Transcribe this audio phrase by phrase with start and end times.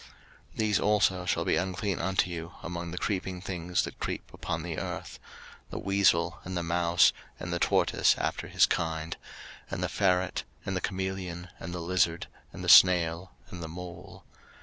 [0.01, 0.09] 03:011:029
[0.57, 4.79] These also shall be unclean unto you among the creeping things that creep upon the
[4.79, 5.19] earth;
[5.69, 9.15] the weasel, and the mouse, and the tortoise after his kind,
[9.67, 13.67] 03:011:030 And the ferret, and the chameleon, and the lizard, and the snail, and the
[13.69, 14.23] mole.